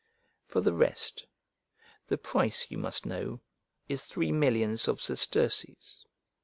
For 0.47 0.61
the 0.61 0.73
rest, 0.73 1.27
the 2.07 2.17
price, 2.17 2.65
you 2.71 2.79
must 2.79 3.05
know, 3.05 3.41
is 3.87 4.05
three 4.05 4.31
millions 4.31 4.87
of 4.87 4.99
sesterces. 4.99 6.07